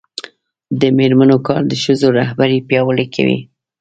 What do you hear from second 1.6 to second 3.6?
د ښځو رهبري پیاوړې کوي.